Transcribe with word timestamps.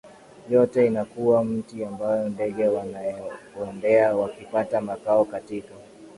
yote 0.49 0.85
Inakuwa 0.87 1.43
mti 1.43 1.85
ambao 1.85 2.29
ndege 2.29 2.67
wanauendea 2.67 4.15
wakipata 4.15 4.81
makao 4.81 5.25
katika 5.25 5.71